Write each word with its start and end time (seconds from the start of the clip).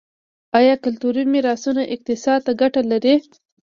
آیا 0.59 0.75
کلتوري 0.83 1.23
میراثونه 1.33 1.83
اقتصاد 1.95 2.39
ته 2.45 2.51
ګټه 2.61 2.81
لري؟ 2.91 3.15